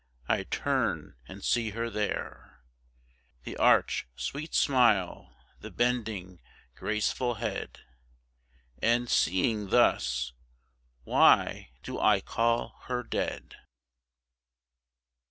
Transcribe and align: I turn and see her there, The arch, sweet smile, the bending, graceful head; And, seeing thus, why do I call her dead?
I 0.27 0.45
turn 0.45 1.13
and 1.27 1.43
see 1.43 1.69
her 1.77 1.87
there, 1.91 2.63
The 3.43 3.55
arch, 3.57 4.07
sweet 4.15 4.55
smile, 4.55 5.37
the 5.59 5.69
bending, 5.69 6.41
graceful 6.73 7.35
head; 7.35 7.81
And, 8.81 9.07
seeing 9.07 9.69
thus, 9.69 10.33
why 11.03 11.69
do 11.83 11.99
I 11.99 12.19
call 12.19 12.79
her 12.85 13.03
dead? 13.03 13.57